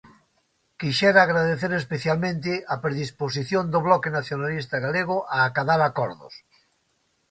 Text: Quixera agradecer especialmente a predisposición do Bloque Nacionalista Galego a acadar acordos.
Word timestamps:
Quixera 0.79 1.19
agradecer 1.23 1.71
especialmente 1.75 2.51
a 2.73 2.75
predisposición 2.85 3.63
do 3.73 3.79
Bloque 3.87 4.09
Nacionalista 4.17 4.75
Galego 4.85 5.17
a 5.35 5.37
acadar 5.49 5.81
acordos. 5.83 6.33